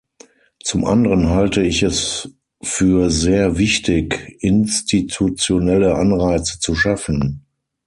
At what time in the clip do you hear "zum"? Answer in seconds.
0.63-0.85